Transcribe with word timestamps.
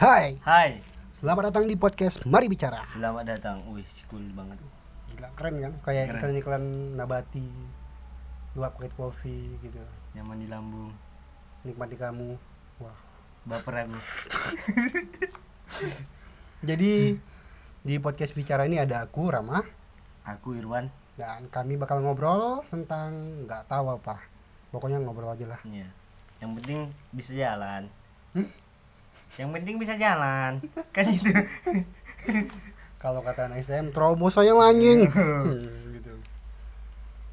Hai, 0.00 0.40
Hai, 0.40 0.80
selamat 1.12 1.52
datang 1.52 1.68
di 1.68 1.76
podcast 1.76 2.24
Mari 2.24 2.48
Bicara. 2.48 2.80
selamat 2.88 3.36
datang. 3.36 3.60
Wih, 3.68 3.84
cool 4.08 4.24
banget. 4.32 4.56
Gila, 5.12 5.28
keren 5.36 5.60
kan? 5.60 5.72
Kayak 5.84 6.16
iklan-iklan 6.16 6.64
nabati, 6.96 7.44
dua 8.56 8.72
paket 8.72 8.96
kopi 8.96 9.60
gitu. 9.60 9.76
Nyaman 10.16 10.40
di 10.40 10.48
lambung. 10.48 10.96
Nikmati 11.68 12.00
kamu. 12.00 12.32
Wah. 12.80 12.96
Baper 13.44 13.84
aku. 13.84 14.00
Jadi 16.72 17.20
di 17.84 17.94
podcast 18.00 18.32
bicara 18.32 18.64
ini 18.64 18.80
ada 18.80 19.04
aku 19.04 19.28
Rama 19.28 19.60
Aku 20.24 20.56
Irwan. 20.56 20.88
dan 21.20 21.44
kami 21.52 21.76
bakal 21.76 22.00
ngobrol 22.00 22.64
tentang 22.72 23.44
nggak 23.44 23.68
tahu 23.68 24.00
apa. 24.00 24.16
Pokoknya 24.72 24.96
ngobrol 24.96 25.28
aja 25.28 25.44
lah. 25.44 25.60
Iya. 25.68 25.92
Yang 26.40 26.50
penting 26.56 26.80
bisa 27.12 27.36
jalan. 27.36 27.92
Hmm? 28.32 28.48
Yang 29.38 29.50
penting 29.54 29.76
bisa 29.78 29.94
jalan. 29.94 30.58
Kan 30.94 31.06
itu. 31.06 31.30
Kalau 33.00 33.24
kata 33.24 33.48
anak 33.48 33.62
SM, 33.64 33.94
terobos 33.94 34.34
saya 34.36 34.52
anjing. 34.56 35.06
Gitu. 35.96 36.12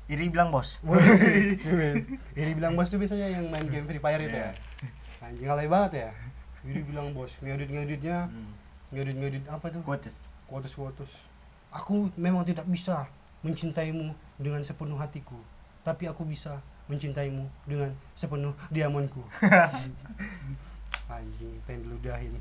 Iri 0.07 0.31
bilang 0.31 0.51
bos. 0.53 0.79
Ini 2.39 2.51
bilang 2.55 2.79
bos 2.79 2.87
tuh 2.87 2.99
biasanya 3.01 3.27
yang 3.27 3.51
main 3.51 3.67
game 3.67 3.83
Free 3.83 3.99
Fire 3.99 4.21
itu 4.23 4.31
ya. 4.31 4.51
Iya. 4.51 5.27
Anjing 5.27 5.47
alay 5.49 5.67
banget 5.67 6.07
ya. 6.07 6.11
Ini 6.63 6.83
bilang 6.87 7.11
bos, 7.11 7.39
ngedit 7.43 7.67
ngeditnya, 7.67 8.27
Hmm. 8.27 8.51
ngedit 8.91 9.15
ngedit 9.19 9.43
apa 9.51 9.67
tuh? 9.71 9.83
Quotes. 9.83 10.27
Kuotus 10.47 10.79
kuotus. 10.79 11.11
Aku 11.75 12.07
memang 12.15 12.47
tidak 12.47 12.63
bisa 12.71 13.11
mencintaimu 13.43 14.15
dengan 14.39 14.63
sepenuh 14.63 14.95
hatiku, 14.95 15.35
tapi 15.83 16.07
aku 16.07 16.23
bisa 16.23 16.63
mencintaimu 16.87 17.43
dengan 17.67 17.91
sepenuh 18.15 18.55
diamonku. 18.71 19.19
Anjing, 21.07 21.55
pengen 21.63 21.87
diludahin. 21.87 22.33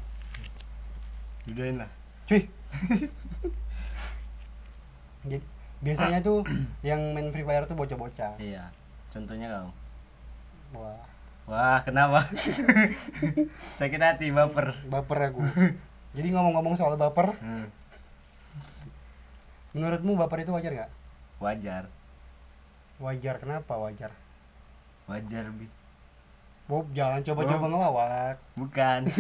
Udahin 1.47 1.77
lah. 1.79 1.91
Cuy. 2.27 2.43
Jadi 5.27 5.43
biasanya 5.79 6.19
tuh 6.23 6.43
yang 6.83 7.15
main 7.15 7.31
Free 7.31 7.47
Fire 7.47 7.67
tuh 7.67 7.79
bocah-bocah. 7.79 8.39
Iya. 8.39 8.71
Contohnya 9.11 9.47
kau. 9.49 9.71
Wah, 10.77 10.99
Wah, 11.47 11.79
kenapa? 11.87 12.27
Sakit 13.79 14.01
hati 14.03 14.35
baper. 14.35 14.75
baper 14.91 15.31
aku. 15.31 15.41
Jadi 16.11 16.35
ngomong-ngomong 16.35 16.75
soal 16.75 16.99
baper, 16.99 17.39
Hmm. 17.39 17.71
menurutmu 19.71 20.17
baper 20.17 20.43
itu 20.43 20.51
wajar 20.51 20.73
nggak? 20.75 20.91
Wajar. 21.39 21.85
Wajar 22.99 23.37
kenapa 23.39 23.79
wajar? 23.79 24.11
Wajar 25.07 25.47
bi. 25.55 25.69
Bob 26.67 26.91
jangan 26.91 27.23
coba-coba 27.23 27.67
ngelawak. 27.71 28.37
Bukan. 28.59 29.01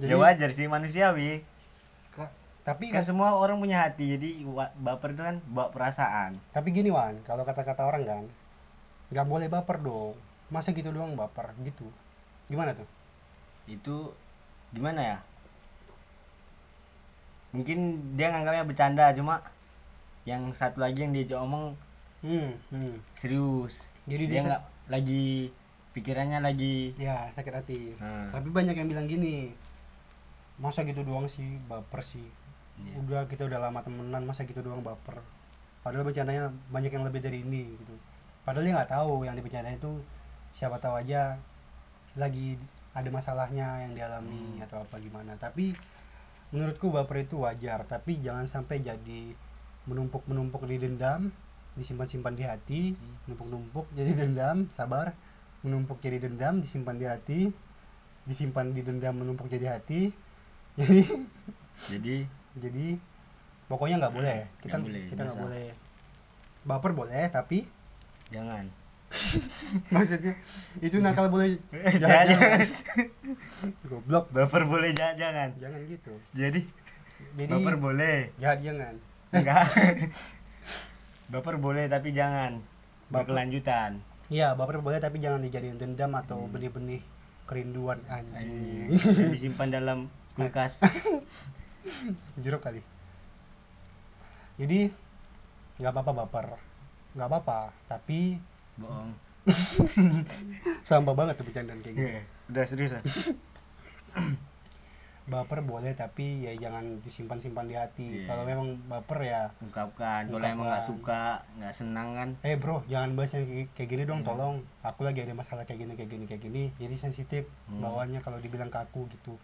Jadi, 0.00 0.08
ya 0.08 0.16
wajar 0.16 0.50
sih 0.50 0.64
manusiawi. 0.64 1.44
ka- 2.10 2.32
tapi 2.64 2.88
Kan 2.88 3.04
semua 3.04 3.36
orang 3.36 3.60
punya 3.60 3.84
hati, 3.84 4.16
jadi 4.16 4.48
baper 4.80 5.12
itu 5.12 5.20
kan 5.20 5.36
bawa 5.44 5.68
perasaan. 5.68 6.40
Tapi 6.56 6.72
gini 6.72 6.88
Wan, 6.88 7.20
kalau 7.28 7.44
kata-kata 7.44 7.84
orang 7.84 8.02
kan, 8.08 8.24
nggak 9.12 9.26
boleh 9.28 9.46
baper 9.52 9.76
dong. 9.78 10.16
Masa 10.48 10.72
gitu 10.72 10.88
doang 10.88 11.12
baper 11.14 11.52
gitu? 11.60 11.84
Gimana 12.48 12.72
tuh? 12.72 12.88
Itu 13.68 14.16
gimana 14.72 15.00
ya? 15.04 15.18
Mungkin 17.52 17.78
dia 18.14 18.30
nganggapnya 18.30 18.64
bercanda, 18.64 19.10
cuma 19.12 19.42
yang 20.24 20.48
satu 20.54 20.80
lagi 20.80 21.04
yang 21.04 21.12
diajak 21.12 21.42
omong 21.42 21.74
Hmm, 22.20 22.52
hmm. 22.68 23.00
serius. 23.16 23.88
Jadi 24.04 24.28
dia, 24.28 24.40
Dia 24.40 24.48
nggak 24.48 24.62
lagi 24.90 25.54
pikirannya 25.90 26.38
lagi. 26.38 26.92
ya 26.96 27.30
sakit 27.30 27.54
hati. 27.54 27.80
Nah, 27.96 28.30
Tapi 28.30 28.50
banyak 28.50 28.74
yang 28.74 28.86
bilang 28.86 29.06
gini, 29.06 29.54
masa 30.56 30.82
gitu 30.82 31.00
doang 31.00 31.26
sih 31.26 31.56
baper 31.64 32.02
sih. 32.02 32.26
iya. 32.78 32.94
Udah 32.98 33.24
kita 33.26 33.46
udah 33.46 33.58
lama 33.60 33.80
temenan, 33.80 34.22
masa 34.22 34.44
gitu 34.44 34.60
doang 34.60 34.82
baper. 34.82 35.18
Padahal 35.80 36.04
bercandanya 36.04 36.50
banyak 36.68 36.90
yang 36.90 37.02
lebih 37.02 37.20
dari 37.20 37.40
ini 37.40 37.72
gitu. 37.72 37.94
Padahal 38.42 38.66
dia 38.66 38.74
nggak 38.74 38.92
tahu 38.92 39.24
yang 39.24 39.34
dibercandain 39.34 39.76
itu 39.76 39.92
siapa 40.52 40.76
tahu 40.76 40.98
aja 40.98 41.38
lagi 42.14 42.58
ada 42.90 43.06
masalahnya 43.08 43.86
yang 43.86 43.94
dialami 43.94 44.58
Hmm. 44.58 44.64
atau 44.66 44.82
apa 44.82 44.98
gimana. 44.98 45.34
Tapi 45.36 45.72
menurutku 46.50 46.90
baper 46.90 47.22
itu 47.22 47.38
wajar, 47.38 47.86
tapi 47.86 48.18
jangan 48.18 48.44
sampai 48.44 48.82
jadi 48.82 49.32
menumpuk-menumpuk 49.86 50.66
di 50.66 50.76
dendam, 50.76 51.30
disimpan-simpan 51.80 52.32
di 52.32 52.44
hati, 52.44 52.82
Hmm. 52.92 53.16
numpuk-numpuk 53.26 53.88
jadi 53.90 54.12
dendam, 54.14 54.68
sabar, 54.70 55.16
menumpuk 55.60 55.98
jadi 55.98 56.20
dendam, 56.20 56.60
disimpan 56.60 56.94
di 56.94 57.04
hati, 57.04 57.40
disimpan 58.22 58.70
di 58.70 58.80
dendam 58.80 59.16
menumpuk 59.16 59.48
jadi 59.48 59.74
hati. 59.74 60.12
Jadi 60.76 61.02
Jadi 61.80 62.16
jadi 62.54 62.86
pokoknya 63.66 63.96
nggak 63.98 64.12
boleh 64.12 64.38
kita 64.60 64.76
Nggak 64.76 64.84
boleh, 64.84 65.04
kita 65.08 65.22
nggak 65.22 65.32
dosa. 65.32 65.42
boleh 65.42 65.66
baper 66.62 66.92
boleh 66.92 67.24
tapi 67.26 67.58
jangan. 68.28 68.64
maksudnya 69.90 70.34
itu 70.78 70.96
nakal 70.98 71.26
boleh 71.26 71.56
jangan. 72.02 72.26
jangan 72.28 72.60
goblok 73.82 74.28
Baper 74.30 74.62
boleh 74.64 74.92
jangan, 74.92 75.16
jangan. 75.16 75.48
jangan 75.56 75.80
gitu 75.84 76.12
Jadi 76.30 76.62
jadi 77.34 77.50
baper 77.50 77.76
boleh. 77.76 78.18
jangan 78.36 78.58
jangan 78.62 78.94
Enggak. 79.32 79.66
Baper 81.30 81.56
boleh 81.56 81.86
tapi 81.86 82.10
jangan. 82.10 82.58
Baper. 83.06 83.30
Berkelanjutan. 83.30 84.02
iya 84.28 84.54
baper 84.54 84.78
boleh 84.78 84.98
tapi 84.98 85.18
jangan 85.18 85.40
dijadiin 85.40 85.74
dendam 85.74 86.14
atau 86.14 86.38
Hmm. 86.40 86.52
benih-benih 86.52 87.02
kerinduan 87.44 87.98
anjing 88.06 88.94
disimpan 89.26 89.66
dalam 89.68 89.98
kulkas. 90.34 90.78
jeruk 92.38 92.60
kali 92.60 92.78
jadi 94.54 94.92
nggak 95.76 95.90
apa-apa 95.90 96.12
baper 96.14 96.46
nggak 97.12 97.26
apa-apa 97.26 97.58
tapi 97.88 98.38
Bohong. 98.76 99.10
sampah 100.86 101.10
banget 101.12 101.34
tuh 101.34 101.44
bercandaan 101.44 101.80
kayak 101.80 101.94
gitu 101.96 102.08
Udah 102.48 102.64
serius? 102.64 102.92
baper 105.30 105.62
boleh 105.62 105.94
tapi 105.94 106.42
ya 106.42 106.52
jangan 106.52 106.82
disimpan-simpan 107.00 107.64
di 107.64 107.74
hati 107.74 108.06
Iya. 108.18 108.26
kalau 108.26 108.42
memang 108.42 108.68
baper 108.84 109.22
ya 109.22 109.46
Ungkapkan. 109.60 110.26
Kalau 110.26 110.42
emang 110.44 110.66
nggak 110.66 110.84
suka, 110.84 111.22
nggak 111.56 111.70
senang 111.72 112.08
kan. 112.12 112.28
eh 112.42 112.54
bro 112.54 112.82
jangan 112.84 113.14
bahas 113.14 113.32
yang 113.32 113.46
kayak- 113.70 113.88
gini 113.88 114.02
dong 114.02 114.20
Hmm. 114.20 114.28
tolong 114.28 114.54
aku 114.80 115.00
lagi 115.02 115.22
ada 115.22 115.32
masalah 115.32 115.62
kayak 115.62 115.80
gini 115.80 115.92
kayak 115.94 116.10
gini 116.10 116.24
kayak 116.24 116.42
gini 116.42 116.62
jadi 116.76 116.94
sensitif 116.94 117.46
Hmm. 117.64 117.78
bawaannya 117.80 118.18
kalau 118.18 118.36
dibilang 118.36 118.68
ke 118.68 118.76
aku 118.76 119.06
gitu 119.08 119.38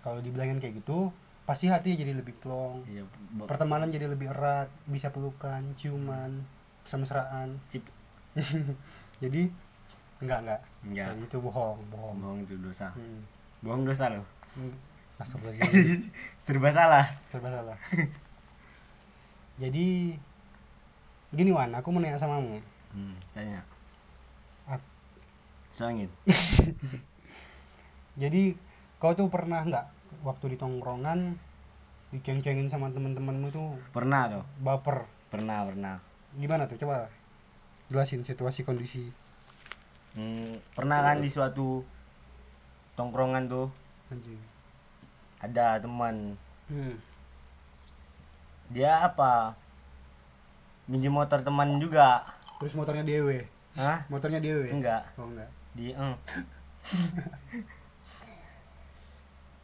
kalau 0.00 0.18
dibilangin 0.18 0.56
kayak 0.56 0.80
gitu 0.80 1.12
pasti 1.42 1.66
hati 1.66 1.94
jadi 1.94 2.14
lebih 2.14 2.32
plong 2.36 2.86
bo- 3.32 3.44
pertemanan 3.44 3.86
jadi 3.86 4.06
lebih 4.06 4.30
erat 4.30 4.72
bisa 4.84 5.10
pelukan 5.10 5.60
ciuman 5.74 6.40
mesraan 6.90 7.60
Cip. 7.68 7.84
jadi 9.18 9.50
enggak 10.18 10.38
enggak 10.42 10.60
Enggak. 10.82 11.06
Gitu 11.18 11.36
bohong 11.38 11.78
bohong 11.88 12.16
Bohong 12.16 12.38
itu 12.40 12.56
dosa. 12.56 12.88
hmm. 12.90 13.20
Bohong 13.60 13.84
dosa 13.84 14.08
loh. 14.10 14.24
Hmm. 14.52 14.72
Serba 16.44 16.70
salah. 16.70 17.06
serba 17.28 17.48
salah 17.48 17.76
jadi 19.62 20.16
gini 21.30 21.50
Wan 21.52 21.70
aku 21.72 21.92
mau 21.92 22.00
nanya 22.00 22.16
samamu 22.16 22.58
Hmm, 22.90 23.14
tanya. 23.30 23.62
Soangin. 25.70 26.10
jadi 28.20 28.58
kau 28.98 29.14
tuh 29.14 29.30
pernah 29.30 29.62
nggak 29.62 29.86
waktu 30.26 30.52
di 30.52 30.56
tongkrongan 30.58 31.38
diceng-cengin 32.10 32.66
sama 32.66 32.90
teman-temanmu 32.90 33.46
tuh 33.48 33.78
Pernah 33.94 34.26
tuh. 34.26 34.44
baper 34.58 35.06
Pernah, 35.30 35.62
pernah. 35.62 35.96
gimana 36.34 36.66
tuh 36.66 36.74
coba 36.76 37.06
jelasin 37.86 38.26
situasi 38.26 38.66
kondisi 38.66 39.06
Hmm, 40.10 40.58
pernah 40.74 41.06
kan 41.06 41.22
di 41.22 41.30
suatu 41.30 41.86
tongkrongan 42.98 43.46
tuh 43.46 43.70
anjing 44.10 44.34
ada 45.40 45.80
teman 45.80 46.36
hmm. 46.68 46.94
dia 48.70 49.00
apa 49.04 49.56
minjem 50.86 51.12
motor 51.12 51.40
teman 51.40 51.80
juga 51.80 52.22
terus 52.60 52.76
motornya 52.76 53.02
dewe 53.02 53.48
Hah? 53.78 54.04
motornya 54.12 54.42
dewe 54.42 54.68
enggak 54.68 55.06
oh 55.16 55.26
enggak 55.26 55.50
di 55.72 55.94
eh. 55.94 56.16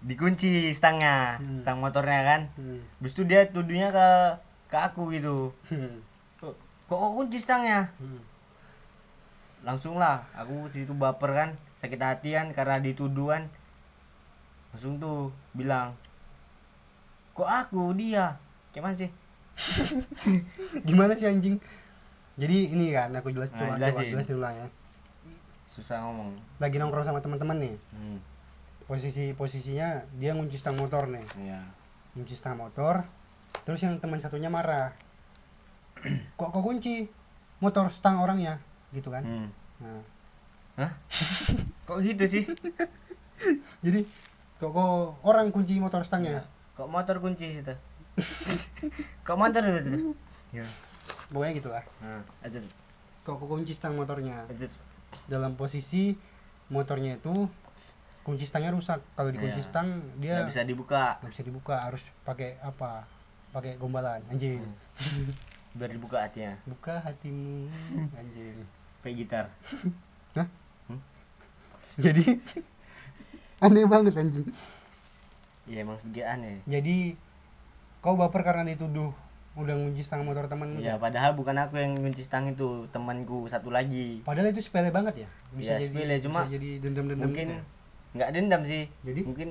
dikunci 0.06 0.70
stangnya 0.70 1.40
Hmm. 1.40 1.60
stang 1.60 1.78
motornya 1.82 2.20
kan 2.22 2.40
hmm. 2.54 2.80
Habis 3.00 3.12
itu 3.16 3.22
dia 3.26 3.42
tuduhnya 3.50 3.90
ke 3.90 4.08
ke 4.70 4.76
aku 4.78 5.10
gitu 5.10 5.50
Hmm. 5.66 5.98
kok 6.38 6.54
kok 6.86 6.98
kunci 7.16 7.38
stangnya 7.42 7.90
Hmm. 7.98 8.22
langsung 9.66 9.98
lah 9.98 10.22
aku 10.38 10.70
situ 10.70 10.94
baper 10.94 11.34
kan 11.34 11.50
sakit 11.74 11.98
hati 11.98 12.38
kan 12.38 12.54
karena 12.54 12.78
dituduhan 12.78 13.50
langsung 14.76 15.00
tuh 15.00 15.32
bilang 15.56 15.96
kok 17.32 17.48
aku 17.48 17.96
dia? 17.96 18.36
Gimana 18.76 18.92
sih? 18.92 19.08
Gimana 20.88 21.16
sih 21.16 21.24
anjing? 21.24 21.56
Jadi 22.36 22.76
ini 22.76 22.92
kan 22.92 23.08
aku 23.16 23.32
jelas 23.32 23.48
Nah, 23.56 23.64
coba 23.64 23.72
coba 23.72 23.80
jelasin. 23.80 24.12
jelasin 24.12 24.36
ulang 24.36 24.52
ya. 24.52 24.68
Susah 25.64 26.04
ngomong. 26.04 26.36
Lagi 26.60 26.76
nongkrong 26.76 27.08
sama 27.08 27.24
teman-teman 27.24 27.56
nih. 27.56 27.76
Hmm. 27.96 28.20
posisi 28.86 29.34
posisinya 29.34 30.04
dia 30.20 30.36
ngunci 30.36 30.60
stang 30.60 30.76
motor 30.76 31.08
nih. 31.08 31.24
Iya. 31.40 31.64
Ngunci 32.12 32.36
stang 32.36 32.60
motor 32.60 33.00
terus 33.64 33.80
yang 33.80 33.96
teman 33.96 34.20
satunya 34.20 34.52
marah. 34.52 34.92
Kok 36.36 36.52
kok 36.52 36.60
kunci 36.60 37.08
motor 37.64 37.88
stang 37.88 38.20
orangnya 38.20 38.60
gitu 38.92 39.08
kan. 39.08 39.24
Hmm. 39.24 39.48
nah, 39.80 40.04
Hah? 40.84 40.92
kok 41.88 42.04
gitu 42.04 42.24
sih? 42.28 42.44
Jadi 43.84 44.04
kok 44.56 44.70
kok 44.72 45.20
orang 45.22 45.52
kunci 45.52 45.76
motor 45.76 46.00
stangnya? 46.02 46.44
Kok 46.74 46.88
motor 46.88 47.20
kunci 47.20 47.52
situ? 47.52 47.74
Kok 49.26 49.36
motor 49.36 49.60
itu 49.60 50.16
ya 50.54 50.64
pokoknya 51.28 51.52
gitu 51.52 51.68
lah. 51.68 51.84
Nah 52.00 52.22
aja 52.40 52.62
kok 53.20 53.36
kok 53.36 53.44
kunci 53.44 53.74
stang 53.74 53.98
motornya? 53.98 54.46
Aja 54.48 54.70
dalam 55.26 55.58
posisi 55.58 56.14
motornya 56.70 57.18
itu 57.18 57.50
kunci 58.22 58.46
stangnya 58.46 58.72
rusak. 58.72 59.02
Kalau 59.12 59.28
dikunci 59.28 59.60
Iya. 59.60 59.68
stang 59.68 59.88
dia 60.16 60.40
nggak 60.40 60.48
bisa 60.48 60.62
dibuka. 60.64 61.18
nggak 61.20 61.32
bisa 61.34 61.44
dibuka 61.44 61.74
harus 61.82 62.02
pakai 62.22 62.56
apa? 62.62 63.04
Pakai 63.52 63.76
gombalan. 63.76 64.22
Anjing. 64.32 64.62
Hmm. 64.64 65.30
biar 65.76 65.92
dibuka 65.92 66.24
hatinya. 66.24 66.56
Buka 66.64 67.04
hatimu 67.04 67.68
anjing. 68.20 68.56
Pakai 69.04 69.14
gitar. 69.14 69.46
Jadi 71.96 72.24
aneh 73.58 73.84
banget 73.84 74.12
anjing 74.14 74.46
iya 75.66 75.82
emang 75.82 75.96
sedikit 75.98 76.26
aneh 76.28 76.60
jadi 76.64 77.16
kau 78.00 78.14
baper 78.14 78.42
karena 78.42 78.62
dituduh 78.68 79.10
udah 79.56 79.72
ngunci 79.72 80.04
stang 80.04 80.28
motor 80.28 80.44
temanmu 80.46 80.76
Iya, 80.78 81.00
padahal 81.00 81.32
bukan 81.32 81.56
aku 81.56 81.80
yang 81.80 81.96
ngunci 81.96 82.20
stang 82.20 82.44
itu, 82.44 82.84
temanku 82.92 83.48
satu 83.48 83.72
lagi. 83.72 84.20
padahal 84.20 84.52
itu 84.52 84.60
sepele 84.60 84.92
banget 84.92 85.24
ya 85.24 85.28
bisa 85.56 85.80
Iya, 85.80 85.88
jadi 85.88 85.96
sepele, 85.96 86.14
cuma 86.20 86.40
bisa 86.44 86.52
jadi 86.60 86.70
dendam-dendam 86.84 87.24
Mungkin 87.24 87.46
gitu 87.48 87.56
ya? 87.56 87.62
nggak 88.20 88.30
dendam 88.36 88.62
sih. 88.64 88.84
Jadi? 89.00 89.20
mungkin 89.24 89.50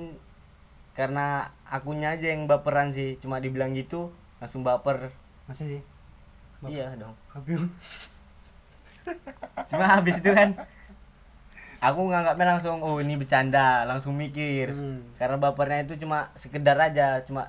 karena 0.94 1.26
akunya 1.66 2.14
aja 2.14 2.32
yang 2.32 2.46
baperan 2.46 2.94
sih, 2.94 3.18
cuma 3.18 3.42
dibilang 3.42 3.74
gitu 3.74 4.14
langsung 4.38 4.62
baper. 4.62 5.10
masa 5.46 5.66
sih 5.66 5.82
Baper. 6.62 6.70
Iya 6.72 6.94
dong. 6.96 7.18
Habis 7.34 7.62
Cuma 9.66 9.86
habis 9.90 10.22
itu 10.22 10.30
kan 10.32 10.54
aku 11.86 12.10
nganggapnya 12.10 12.58
langsung 12.58 12.82
oh 12.82 12.98
ini 12.98 13.14
bercanda, 13.16 13.86
langsung 13.86 14.18
mikir. 14.18 14.74
Hmm. 14.74 15.06
Karena 15.16 15.38
bapernya 15.38 15.86
itu 15.86 16.02
cuma 16.02 16.34
sekedar 16.34 16.74
aja, 16.76 17.22
cuma 17.24 17.46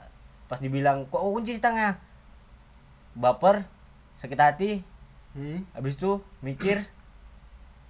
pas 0.46 0.60
dibilang 0.60 1.08
kok 1.08 1.18
kunci 1.18 1.56
stangnya 1.56 1.96
baper 3.16 3.64
sakit 4.16 4.38
hati 4.38 4.72
Hmm. 5.32 5.68
habis 5.76 6.00
itu 6.00 6.16
mikir 6.40 6.80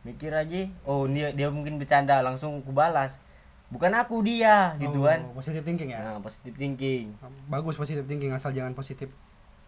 mikir 0.03 0.35
aja 0.35 0.67
oh 0.83 1.07
dia 1.07 1.31
dia 1.31 1.47
mungkin 1.47 1.79
bercanda 1.79 2.19
langsung 2.19 2.59
ku 2.67 2.75
balas 2.75 3.23
bukan 3.71 3.95
aku 3.95 4.19
dia 4.23 4.75
gitu 4.79 4.99
Oh, 4.99 5.07
kan 5.07 5.23
positive 5.31 5.63
thinking 5.63 5.95
ya 5.95 6.03
nah 6.03 6.19
positive 6.19 6.59
thinking 6.59 7.15
bagus 7.47 7.79
positive 7.79 8.03
thinking 8.03 8.35
asal 8.35 8.51
jangan 8.51 8.75
positif 8.75 9.15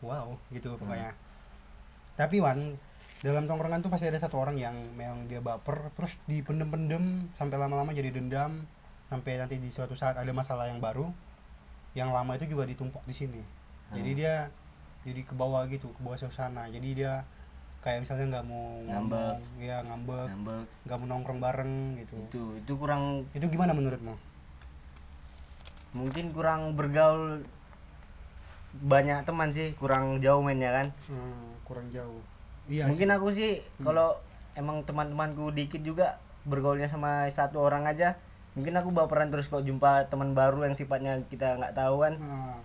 wow 0.02 0.34
gitu 0.50 0.74
Hmm. 0.74 0.78
pokoknya 0.82 1.14
tapi 2.14 2.42
Wan 2.42 2.74
dalam 3.18 3.50
tongkrongan 3.50 3.82
tuh 3.82 3.90
pasti 3.90 4.06
ada 4.06 4.18
satu 4.22 4.38
orang 4.38 4.54
yang 4.54 4.74
memang 4.94 5.26
dia 5.26 5.42
baper 5.42 5.90
terus 5.98 6.14
dipendem-pendem 6.30 7.26
sampai 7.34 7.56
lama-lama 7.58 7.90
jadi 7.90 8.14
dendam 8.14 8.62
sampai 9.10 9.42
nanti 9.42 9.58
di 9.58 9.72
suatu 9.74 9.98
saat 9.98 10.14
ada 10.14 10.30
masalah 10.30 10.70
yang 10.70 10.78
baru 10.78 11.10
yang 11.98 12.14
lama 12.14 12.38
itu 12.38 12.46
juga 12.46 12.68
ditumpuk 12.68 13.02
di 13.08 13.14
sini. 13.16 13.42
Jadi 13.90 14.10
Hmm. 14.14 14.18
dia 14.20 14.34
jadi 15.02 15.20
ke 15.24 15.34
bawah 15.34 15.66
gitu 15.66 15.90
ke 15.90 16.00
bawah 16.04 16.14
suasana. 16.14 16.70
Jadi 16.70 17.02
dia 17.02 17.24
kayak 17.82 18.04
misalnya 18.06 18.38
nggak 18.38 18.44
mau 18.46 18.84
ngomong 18.86 19.40
ya 19.58 19.82
ngambek. 19.82 20.26
Ngambek. 20.30 20.64
Nggak 20.86 20.96
mau 21.00 21.06
nongkrong 21.08 21.40
bareng 21.42 21.74
gitu. 21.98 22.14
Itu 22.28 22.42
itu 22.60 22.72
kurang 22.78 23.26
itu 23.34 23.46
gimana 23.50 23.74
menurutmu? 23.74 24.14
Mungkin 25.96 26.36
kurang 26.36 26.76
bergaul 26.76 27.42
banyak 28.84 29.24
teman 29.24 29.50
sih 29.50 29.72
kurang 29.74 30.20
jauh 30.20 30.44
mainnya 30.44 30.70
kan. 30.70 30.86
Hmm, 31.08 31.56
kurang 31.64 31.88
jauh 31.90 32.20
iya 32.68 32.84
mungkin 32.84 33.08
aku 33.10 33.28
sih 33.30 33.58
Hmm. 33.76 33.84
kalau 33.84 34.08
emang 34.54 34.82
teman-temanku 34.82 35.50
dikit 35.50 35.80
juga 35.80 36.16
bergaulnya 36.44 36.86
sama 36.86 37.26
satu 37.28 37.58
orang 37.58 37.84
aja 37.84 38.16
mungkin 38.52 38.74
aku 38.74 38.90
baperan 38.90 39.28
terus 39.28 39.46
kok 39.46 39.62
jumpa 39.62 40.06
teman 40.06 40.32
baru 40.32 40.62
yang 40.62 40.74
sifatnya 40.74 41.22
kita 41.24 41.54
nggak 41.56 41.72
tahu 41.72 42.02
kan. 42.02 42.18
Nah, 42.18 42.58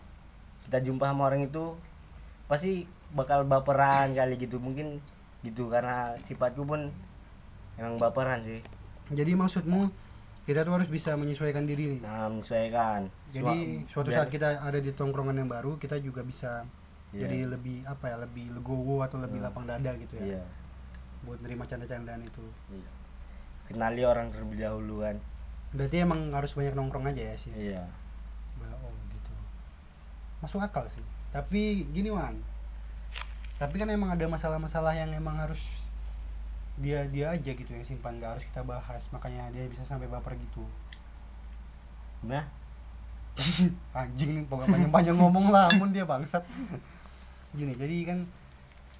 kita 0.63 0.81
jumpa 0.81 1.05
sama 1.05 1.27
orang 1.27 1.45
itu 1.45 1.77
pasti 2.45 2.83
bakal 3.11 3.45
baperan 3.45 4.09
kali 4.11 4.35
gitu. 4.35 4.57
Mungkin 4.57 4.97
gitu 5.41 5.69
karena 5.69 6.17
sifatku 6.19 6.63
pun 6.63 6.89
emang 7.75 8.01
baperan 8.01 8.41
sih. 8.41 8.65
Jadi 9.07 9.35
maksudmu 9.35 9.91
kita 10.43 10.63
tuh 10.63 10.73
harus 10.73 10.89
bisa 10.89 11.13
menyesuaikan 11.13 11.63
diri 11.63 11.93
nih? 11.93 11.99
Nah 12.01 12.25
menyesuaikan. 12.27 13.05
Jadi 13.29 13.85
Sua- 13.85 14.01
suatu 14.01 14.09
saat 14.09 14.27
kita 14.27 14.59
ada 14.59 14.79
di 14.79 14.89
tongkrongan 14.89 15.37
yang 15.37 15.51
baru 15.51 15.77
kita 15.77 15.99
juga 15.99 16.25
bisa 16.25 16.65
Iya. 17.13 17.21
jadi 17.23 17.37
lebih 17.47 17.85
apa 17.85 18.05
ya 18.09 18.17
lebih 18.17 18.49
legowo 18.51 18.99
atau 18.99 19.17
lebih 19.17 19.37
Hmm. 19.37 19.47
lapang 19.47 19.63
dada 19.63 19.93
gitu 19.95 20.17
ya. 20.17 20.25
Iya, 20.33 20.43
buat 21.21 21.39
nerima 21.39 21.63
canda-candaan 21.63 22.21
itu. 22.21 22.43
Iya. 22.69 22.89
kenali 23.63 24.03
orang 24.03 24.27
terlebih 24.27 24.59
dahulu 24.59 25.01
kan 25.01 25.15
berarti 25.71 26.03
emang 26.03 26.19
harus 26.29 26.51
banyak 26.51 26.73
nongkrong 26.73 27.07
aja 27.07 27.31
ya 27.31 27.35
sih? 27.35 27.49
Iya. 27.49 27.81
Bah, 28.57 28.69
oh 28.77 28.91
gitu. 29.07 29.33
Masuk 30.39 30.59
akal 30.59 30.85
sih. 30.85 31.01
Tapi 31.29 31.87
gini 31.89 32.09
wan. 32.09 32.37
Tapi 33.55 33.75
kan 33.77 33.87
emang 33.87 34.11
ada 34.11 34.27
masalah-masalah 34.27 34.93
yang 34.93 35.09
emang 35.09 35.39
harus 35.39 35.87
dia 36.75 37.07
dia 37.07 37.31
aja 37.31 37.51
gitu 37.51 37.65
yang 37.65 37.81
simpan. 37.81 38.19
Nggak 38.19 38.37
harus 38.37 38.45
kita 38.45 38.61
bahas. 38.61 39.07
Makanya 39.09 39.49
dia 39.49 39.65
bisa 39.65 39.81
sampai 39.81 40.05
baper 40.05 40.35
gitu. 40.35 40.61
Nah 42.21 42.43
anjing 43.97 44.37
nih 44.37 44.43
pokoknya 44.45 44.69
panjang-panjang 44.91 45.17
ngomong 45.17 45.45
lah. 45.49 45.65
Ampun 45.71 45.89
dia 45.89 46.03
bangsat 46.03 46.43
gini 47.53 47.73
jadi 47.77 47.95
kan 48.13 48.19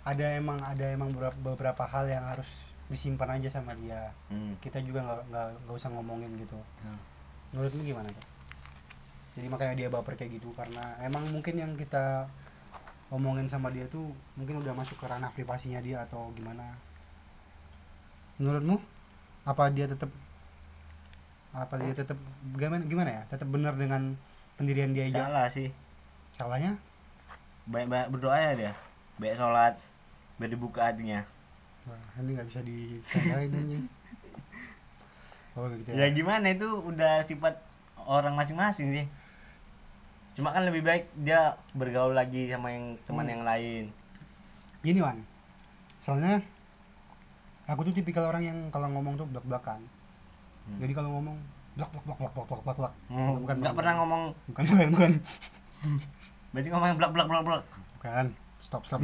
ada 0.03 0.35
emang 0.35 0.59
ada 0.61 0.85
emang 0.91 1.15
beberapa, 1.15 1.37
beberapa 1.41 1.83
hal 1.87 2.11
yang 2.11 2.25
harus 2.27 2.67
disimpan 2.91 3.39
aja 3.39 3.49
sama 3.49 3.73
dia. 3.79 4.11
Hmm. 4.27 4.59
kita 4.59 4.83
juga 4.83 5.23
nggak 5.31 5.71
usah 5.71 5.89
ngomongin 5.89 6.29
gitu. 6.37 6.59
Hmm. 6.83 6.99
menurutmu 7.53 7.81
gimana 7.85 8.09
Kak? 8.09 8.27
jadi 9.33 9.47
makanya 9.49 9.73
dia 9.73 9.87
baper 9.89 10.13
kayak 10.13 10.37
gitu 10.37 10.53
karena 10.53 10.93
emang 11.01 11.25
mungkin 11.33 11.57
yang 11.57 11.73
kita 11.73 12.29
omongin 13.09 13.49
sama 13.49 13.73
dia 13.73 13.85
tuh 13.89 14.13
mungkin 14.37 14.61
udah 14.61 14.73
masuk 14.77 14.97
ke 14.97 15.05
ranah 15.05 15.29
privasinya 15.33 15.81
dia 15.81 16.01
atau 16.05 16.33
gimana. 16.33 16.65
Menurutmu 18.41 18.81
apa 19.45 19.69
dia 19.69 19.85
tetap 19.85 20.09
apa 21.53 21.77
dia 21.77 21.93
tetap 21.93 22.17
gimana 22.57 22.81
gimana 22.85 23.09
ya? 23.09 23.21
Tetap 23.29 23.45
benar 23.49 23.77
dengan 23.77 24.17
pendirian 24.57 24.93
dia 24.97 25.09
aja? 25.09 25.29
Salah 25.29 25.47
sih. 25.53 25.69
Salahnya 26.33 26.77
banyak-banyak 27.65 28.07
berdoa 28.09 28.35
ya 28.35 28.51
dia 28.53 28.71
banyak 29.15 29.37
sholat 29.37 29.73
biar 30.35 30.49
dibuka 30.49 30.81
hatinya. 30.83 31.21
Wah, 31.83 31.99
ini 32.17 32.33
nggak 32.33 32.47
bisa 32.47 32.59
ditandain 32.59 33.51
anjing 33.53 33.83
oh 35.55 35.67
gitu 35.69 35.89
ya. 35.91 35.95
Ya 35.99 36.07
gimana? 36.09 36.49
Itu 36.49 36.81
udah 36.81 37.21
sifat 37.21 37.59
orang 38.03 38.33
masing-masing 38.33 38.89
sih. 38.91 39.05
Cuma 40.33 40.49
kan 40.49 40.65
lebih 40.65 40.81
baik 40.81 41.07
dia 41.15 41.53
bergaul 41.71 42.11
lagi 42.11 42.49
sama 42.49 42.73
yang 42.73 42.97
teman 43.05 43.27
Hmm. 43.27 43.33
yang 43.37 43.43
lain. 43.45 43.83
Gini 44.81 44.99
Wan. 44.99 45.21
Soalnya 46.01 46.41
aku 47.63 47.85
tuh 47.85 47.93
tipikal 47.93 48.27
orang 48.27 48.43
yang 48.43 48.57
kalau 48.69 48.89
ngomong 48.89 49.15
tuh 49.15 49.23
blak 49.23 49.45
blakan 49.45 49.79
Hmm. 50.63 50.79
jadi 50.79 50.95
kalau 50.95 51.11
ngomong 51.13 51.35
blak 51.75 51.91
blak 51.91 52.03
blak 52.03 52.17
blak 52.17 52.33
blak 52.33 52.47
blak 52.47 52.61
blak 52.63 52.77
blak. 52.79 52.93
Hmm, 53.07 53.39
bukan 53.39 53.55
nggak 53.59 53.75
pernah 53.75 53.93
ngomong. 53.99 54.23
Bukan 54.49 54.63
bukan 54.65 54.87
bukan 54.95 55.11
berarti 56.53 56.69
ngomong 56.69 56.95
blak 56.95 57.11
blak 57.11 57.27
blak 57.27 57.43
blak 57.43 57.63
bukan. 57.99 58.25
Stop 58.63 58.87
stop. 58.87 59.01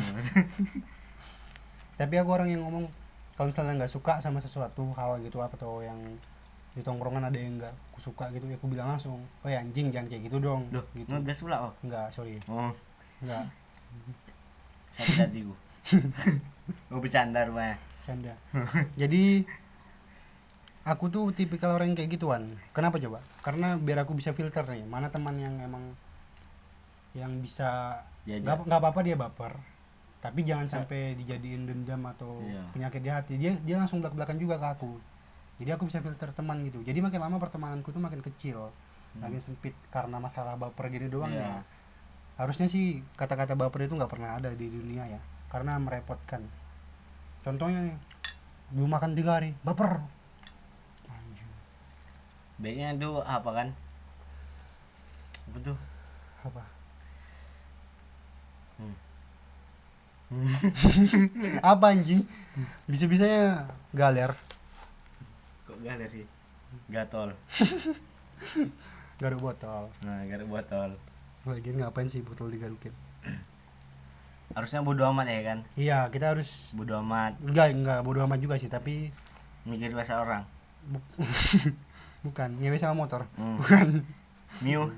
Tapi 2.00 2.16
aku 2.16 2.30
orang 2.32 2.48
yang 2.48 2.64
ngomong 2.64 2.88
kalau 3.36 3.52
misalnya 3.52 3.84
nggak 3.84 3.92
suka 3.92 4.20
sama 4.20 4.40
sesuatu 4.44 4.84
hal 4.96 5.20
gitu 5.24 5.40
apa 5.40 5.56
atau 5.56 5.80
yang 5.80 6.00
di 6.76 6.86
tongkrongan 6.86 7.28
ada 7.28 7.40
yang 7.40 7.56
nggak 7.56 7.74
aku 7.92 8.00
suka 8.00 8.30
gitu 8.36 8.46
ya 8.48 8.56
aku 8.56 8.68
bilang 8.72 8.94
langsung 8.94 9.20
oh 9.20 9.50
ya 9.50 9.60
anjing 9.60 9.90
jangan 9.90 10.08
kayak 10.12 10.28
gitu 10.28 10.38
dong. 10.40 10.68
Duh, 10.72 10.86
gitu. 10.96 11.08
ngegas 11.08 11.40
pula 11.42 11.58
oh. 11.68 11.74
nggak 11.84 12.08
sorry. 12.12 12.40
Oh, 12.52 12.72
nggak. 13.24 13.44
Sakit 14.96 15.18
hatiku. 15.28 15.54
Mau 16.92 17.00
bercanda 17.04 17.48
rupanya. 17.48 17.76
canda 18.06 18.34
jadi 18.98 19.46
aku 20.88 21.14
tuh 21.14 21.30
tipikal 21.36 21.78
orang 21.78 21.94
yang 21.94 21.98
kayak 22.00 22.12
gituan. 22.16 22.44
Kenapa 22.74 22.98
coba? 22.98 23.22
Karena 23.46 23.78
biar 23.78 24.04
aku 24.04 24.18
bisa 24.18 24.34
filter 24.34 24.66
nih 24.66 24.84
mana 24.84 25.14
teman 25.14 25.38
yang 25.38 25.56
emang 25.62 25.94
yang 27.20 27.38
bisa 27.40 28.00
nggak 28.66 28.80
apa-apa 28.80 29.04
dia 29.04 29.14
baper 29.14 29.54
tapi 30.20 30.44
jangan 30.44 30.68
sampai 30.68 31.16
dijadiin 31.16 31.64
dendam 31.64 32.04
atau 32.06 32.44
Iya. 32.44 32.64
penyakit 32.76 33.00
di 33.00 33.08
hati. 33.08 33.34
Dia 33.36 33.56
dia 33.56 33.80
langsung 33.80 34.04
belak 34.04 34.20
belakan 34.20 34.36
juga 34.36 34.60
ke 34.60 34.68
aku. 34.70 34.92
Jadi 35.64 35.70
aku 35.72 35.88
bisa 35.88 36.00
filter 36.00 36.32
teman 36.32 36.60
gitu. 36.64 36.84
Jadi 36.84 37.00
makin 37.00 37.20
lama 37.20 37.40
pertemananku 37.40 37.92
tuh 37.92 38.00
makin 38.00 38.20
kecil 38.22 38.72
makin 39.18 39.42
sempit 39.42 39.74
karena 39.90 40.22
masalah 40.22 40.54
baper 40.54 40.92
gini 40.92 41.08
doang 41.08 41.32
Iya. 41.32 41.40
ya. 41.40 41.60
Harusnya 42.36 42.68
sih 42.68 43.00
kata-kata 43.16 43.56
baper 43.56 43.88
itu 43.88 43.96
nggak 43.96 44.12
pernah 44.12 44.36
ada 44.36 44.52
di 44.52 44.68
dunia 44.68 45.08
ya 45.08 45.20
karena 45.48 45.80
merepotkan. 45.80 46.44
Contohnya 47.40 47.80
nih 47.80 47.96
belum 48.76 48.92
makan 48.92 49.16
tiga 49.16 49.40
hari 49.40 49.56
baper. 49.64 50.04
Baiknya 52.60 52.92
itu 52.92 53.24
apa 53.24 53.50
kan? 53.56 53.68
Apa 55.48 55.58
tuh? 55.64 55.78
Apa 56.44 56.64
Hmm. 58.80 58.96
apa 61.60 61.86
anjing? 61.92 62.22
Bisa 62.86 63.10
bisanya 63.10 63.68
galer. 63.92 64.32
Kok 65.68 65.84
ada 65.84 66.06
sih? 66.08 66.24
Gatol. 66.88 67.34
Garuk 69.22 69.42
botol. 69.44 69.92
Nah 70.08 70.24
gara 70.32 70.46
botol. 70.48 70.96
Lagi 71.44 71.76
ngapain 71.76 72.08
sih 72.08 72.24
botol 72.24 72.52
digarukin 72.52 72.94
harusnya 74.58 74.80
bodo 74.82 75.04
amat 75.12 75.28
ya 75.28 75.42
kan? 75.44 75.60
Iya 75.76 76.00
kita 76.08 76.32
harus 76.36 76.72
bodo 76.72 76.96
amat. 77.04 77.36
Enggak 77.44 77.76
enggak 77.76 78.00
bodo 78.02 78.24
amat 78.24 78.40
juga 78.40 78.56
sih 78.56 78.72
tapi 78.72 79.12
mikir 79.68 79.92
bahasa 79.92 80.24
orang. 80.24 80.48
Bu- 80.88 81.04
bukan 82.26 82.50
ngewe 82.64 82.80
sama 82.80 83.04
motor. 83.04 83.28
Hmm. 83.36 83.60
bukan. 83.60 83.88
Miu. 84.64 84.88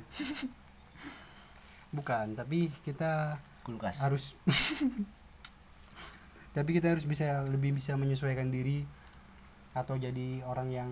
Bukan 1.91 2.39
tapi 2.39 2.71
kita 2.87 3.35
kulkas. 3.63 4.01
Harus. 4.01 4.35
Tapi 6.55 6.69
kita 6.75 6.91
harus 6.91 7.07
bisa 7.07 7.47
lebih 7.47 7.71
bisa 7.71 7.95
menyesuaikan 7.95 8.51
diri 8.51 8.83
atau 9.71 9.95
jadi 9.95 10.43
orang 10.43 10.67
yang 10.67 10.89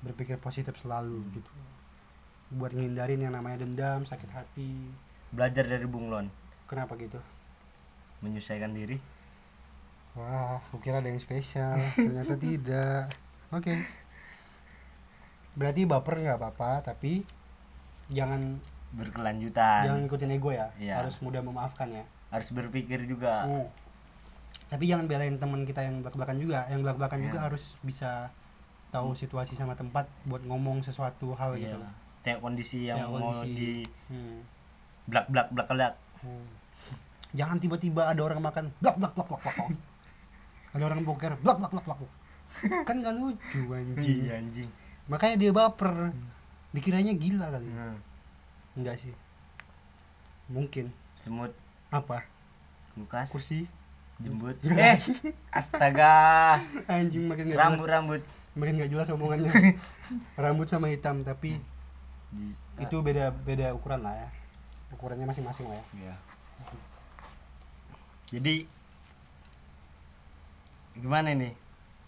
berpikir 0.00 0.40
positif 0.40 0.72
selalu 0.80 1.20
gitu. 1.36 1.52
Buat 2.56 2.72
ngindarin 2.72 3.20
yang 3.20 3.36
namanya 3.36 3.66
dendam 3.66 4.08
sakit 4.08 4.30
hati. 4.32 4.72
Belajar 5.34 5.68
dari 5.68 5.84
bunglon 5.84 6.32
kenapa 6.66 6.98
gitu? 6.98 7.22
Menyesuaikan 8.20 8.74
diri. 8.74 8.98
Wah 10.16 10.64
aku 10.64 10.80
kira 10.80 11.04
ada 11.04 11.08
yang 11.08 11.22
spesial. 11.22 11.76
Ternyata 11.94 12.34
tidak. 12.44 13.12
Oke. 13.54 13.74
Berarti 15.56 15.88
baper 15.88 16.20
nggak 16.20 16.38
apa-apa 16.40 16.92
tapi 16.92 17.24
jangan 18.12 18.60
berkelanjutan 18.92 19.82
jangan 19.84 20.02
ikutin 20.04 20.30
ego 20.32 20.50
ya 20.50 20.70
Iya. 20.76 21.02
harus 21.02 21.18
mudah 21.18 21.40
memaafkan 21.40 21.90
ya 21.90 22.04
harus 22.28 22.48
berpikir 22.50 23.02
juga 23.02 23.44
Hmm. 23.44 23.66
Tapi 24.66 24.90
jangan 24.90 25.06
belain 25.06 25.38
teman 25.38 25.62
kita 25.62 25.78
yang 25.80 26.02
belak-belakan 26.02 26.42
juga, 26.42 26.66
yang 26.66 26.82
belak-belakan 26.82 27.22
juga 27.22 27.38
Iya. 27.38 27.44
harus 27.46 27.78
bisa 27.80 28.34
tahu 28.88 29.14
situasi 29.14 29.54
sama 29.54 29.78
tempat 29.78 30.10
buat 30.24 30.42
ngomong 30.42 30.82
sesuatu 30.82 31.34
hal 31.34 31.54
Iya. 31.54 31.70
gitu. 31.70 31.78
tengok 32.20 32.42
kondisi 32.42 32.78
yang 32.84 32.98
Tengok 32.98 33.10
mau 33.12 33.30
kondisi. 33.30 33.54
di 33.54 33.72
Hmm. 34.10 34.42
blak 35.06 35.30
blak 35.30 35.48
blak 35.50 35.68
blak 35.70 35.94
Hmm. 36.18 36.46
Jangan 37.32 37.62
tiba-tiba 37.62 38.10
ada 38.10 38.18
orang 38.18 38.42
makan 38.42 38.74
blak 38.76 38.98
blak 38.98 39.14
blak. 39.14 39.28
blak. 39.30 39.56
ada 40.72 40.84
orang 40.84 41.00
boker 41.04 41.32
blak 41.38 41.56
blak 41.56 41.70
blak 41.70 41.84
blak. 41.86 42.00
Kan 42.82 42.96
gak 42.98 43.14
lucu 43.14 43.60
anjing. 43.70 44.18
Iya, 44.24 44.32
anjing 44.36 44.70
Makanya 45.06 45.36
dia 45.38 45.52
baper. 45.52 46.10
Dikiranya 46.72 47.14
gila 47.14 47.46
kali. 47.48 47.70
Hmm. 47.70 47.96
Enggak 48.76 48.96
sih. 48.98 49.14
Mungkin. 50.46 50.92
semut 51.16 51.50
Apa? 51.88 52.22
kulkas 52.92 53.28
Kursi? 53.28 53.64
jembut 54.16 54.56
eh 54.72 54.96
astaga 55.50 56.56
Anjing 56.86 57.24
makin 57.26 57.44
gak 57.46 57.52
jelas. 57.52 57.60
rambut 57.62 57.86
rambut 57.86 58.22
Makin 58.52 58.78
gak 58.78 58.88
jelas 58.88 59.08
omongannya. 59.10 59.52
Rambut 60.40 60.64
sama 60.64 60.88
hitam 60.88 61.20
tapi 61.20 61.60
Di- 62.30 62.56
itu 62.78 62.96
beda 62.98 63.28
beda 63.34 63.72
ukuran 63.72 64.00
lah 64.00 64.12
ya 64.14 64.28
ukurannya 64.90 65.24
masing-masing 65.24 65.64
lah 65.64 65.76
ya 65.76 65.84
Iya. 65.98 66.14
jadi 68.30 68.54
gimana 70.94 71.32
nih 71.32 71.52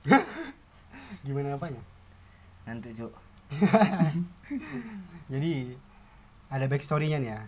gimana 1.26 1.54
apanya 1.54 1.80
ngantuk 2.64 2.92
cuk 2.94 3.12
jadi 5.26 5.52
ada 6.48 6.64
backstorynya 6.64 7.20
nih 7.20 7.30
ya. 7.36 7.40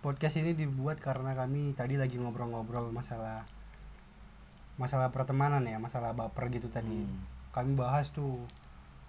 Podcast 0.00 0.40
ini 0.40 0.56
dibuat 0.56 1.02
karena 1.02 1.36
kami 1.36 1.76
tadi 1.76 2.00
lagi 2.00 2.16
ngobrol-ngobrol 2.16 2.88
masalah 2.94 3.44
masalah 4.76 5.08
pertemanan 5.08 5.64
ya 5.64 5.76
masalah 5.76 6.16
baper 6.16 6.48
gitu 6.52 6.68
tadi. 6.72 7.04
Hmm. 7.04 7.24
kami 7.52 7.72
bahas 7.76 8.12
tuh. 8.12 8.40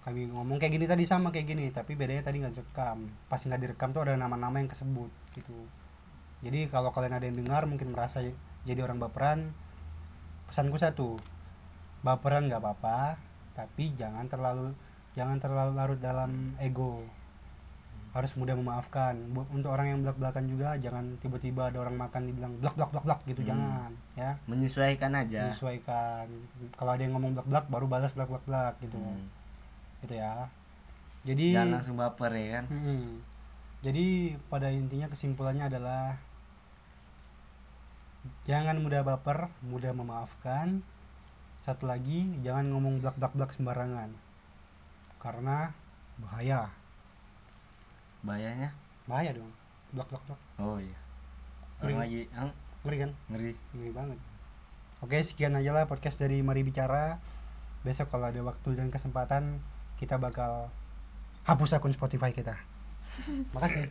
Kami 0.07 0.31
ngomong 0.31 0.55
kayak 0.55 0.79
gini 0.79 0.87
tadi 0.87 1.03
sama 1.03 1.35
kayak 1.35 1.47
gini. 1.51 1.67
Tapi 1.71 1.95
bedanya 1.99 2.23
tadi 2.23 2.39
nggak 2.39 2.55
direkam. 2.55 3.11
Pas 3.27 3.43
nggak 3.43 3.59
direkam 3.59 3.91
tuh 3.91 4.07
ada 4.07 4.15
nama-nama 4.15 4.59
yang 4.59 4.71
kesebut 4.71 5.11
gitu. 5.35 5.67
Jadi 6.43 6.71
kalau 6.71 6.95
kalian 6.95 7.19
ada 7.19 7.25
yang 7.27 7.35
dengar 7.43 7.67
mungkin 7.67 7.91
merasa 7.91 8.23
jadi 8.63 8.79
orang 8.83 9.03
baperan 9.03 9.51
pesanku 10.47 10.79
satu. 10.79 11.19
Baperan 12.03 12.47
nggak 12.47 12.63
apa-apa 12.63 13.19
tapi 13.57 13.89
jangan 13.97 14.29
terlalu 14.29 14.77
jangan 15.17 15.41
terlalu 15.41 15.71
larut 15.73 15.97
dalam 15.97 16.53
ego 16.61 17.01
harus 18.15 18.31
mudah 18.39 18.55
memaafkan. 18.55 19.13
Untuk 19.51 19.69
orang 19.69 19.93
yang 19.93 19.99
belak 20.01 20.17
belakan 20.17 20.45
juga 20.47 20.79
jangan 20.79 21.19
tiba-tiba 21.19 21.69
ada 21.69 21.83
orang 21.83 21.99
makan 21.99 22.31
dibilang 22.31 22.53
blak 22.63 22.75
blak 22.79 22.89
blak 22.95 23.05
blak 23.05 23.19
gitu 23.27 23.41
Hmm. 23.43 23.49
jangan 23.53 23.89
ya. 24.15 24.31
Menyesuaikan 24.47 25.11
aja. 25.13 25.51
Menyesuaikan. 25.51 26.27
Kalau 26.79 26.91
ada 26.95 27.01
yang 27.03 27.13
ngomong 27.17 27.35
blak 27.35 27.47
blak 27.47 27.65
baru 27.67 27.85
balas 27.85 28.11
blak 28.15 28.29
blak 28.31 28.45
blak 28.47 28.73
gitu. 28.81 28.97
Hmm. 28.97 29.27
gitu 30.05 30.13
ya. 30.15 30.47
Jadi 31.27 31.51
jangan 31.51 31.81
langsung 31.81 31.97
baper 31.99 32.31
ya 32.37 32.47
kan? 32.61 32.65
Mm-mm. 32.71 33.03
jadi 33.77 34.33
pada 34.49 34.73
intinya 34.73 35.05
kesimpulannya 35.05 35.69
adalah 35.69 36.17
jangan 38.47 38.79
mudah 38.79 39.03
baper 39.03 39.51
mudah 39.67 39.91
memaafkan. 39.91 40.81
Satu 41.61 41.83
lagi 41.89 42.31
jangan 42.41 42.71
ngomong 42.71 43.03
blak 43.03 43.19
blak 43.19 43.33
blak 43.35 43.51
sembarangan. 43.51 44.13
Karena 45.19 45.75
bahaya 46.17 46.71
bahayanya? 48.27 48.75
Bahaya 49.07 49.31
dong. 49.31 49.47
Blak 49.95 50.11
blak 50.11 50.23
blak 50.27 50.39
oh 50.59 50.77
iya. 50.83 50.99
Ngeri. 51.79 51.95
orang 51.95 51.99
lagi 52.03 52.19
ang, 52.35 52.49
ngeri 52.83 52.97
kan? 53.07 53.11
Ngeri. 53.31 53.53
Ngeri 53.71 53.91
banget. 53.95 54.19
Oke 54.99 55.17
sekian 55.23 55.55
aja 55.55 55.71
lah 55.71 55.87
podcast 55.87 56.19
dari 56.19 56.43
Mari 56.43 56.67
Bicara. 56.67 57.23
Besok 57.87 58.11
kalau 58.11 58.27
ada 58.27 58.41
waktu 58.43 58.75
dan 58.75 58.91
kesempatan 58.91 59.63
kita 59.95 60.19
bakal 60.19 60.67
hapus 61.47 61.79
akun 61.79 61.95
Spotify 61.95 62.35
kita. 62.35 62.59
Makasih 63.55 63.87